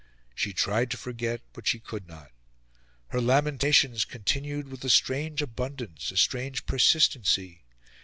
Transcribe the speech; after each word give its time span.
She 0.33 0.51
tried 0.51 0.89
to 0.89 0.97
forget, 0.97 1.41
but 1.53 1.67
she 1.67 1.77
could 1.77 2.07
not. 2.07 2.31
Her 3.09 3.21
lamentations 3.21 4.03
continued 4.03 4.67
with 4.69 4.83
a 4.83 4.89
strange 4.89 5.43
abundance, 5.43 6.09
a 6.09 6.17
strange 6.17 6.65
persistency. 6.65 7.61